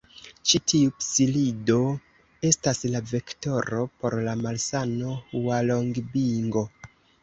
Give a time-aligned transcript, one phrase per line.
[0.51, 1.75] Ĉi tiu psilido
[2.51, 6.71] estas la vektoro por la malsano Hualongbingo.